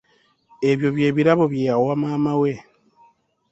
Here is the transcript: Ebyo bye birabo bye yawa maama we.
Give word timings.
Ebyo 0.69 0.87
bye 0.95 1.09
birabo 1.15 1.43
bye 1.51 1.63
yawa 1.69 1.93
maama 2.01 2.33
we. 2.41 2.53